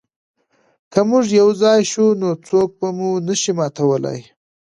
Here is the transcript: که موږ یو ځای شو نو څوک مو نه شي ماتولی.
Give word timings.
که 0.91 0.99
موږ 1.09 1.25
یو 1.39 1.49
ځای 1.61 1.79
شو 1.91 2.05
نو 2.21 2.29
څوک 2.47 2.71
مو 2.97 3.09
نه 3.27 3.33
شي 3.41 3.51
ماتولی. 3.57 4.19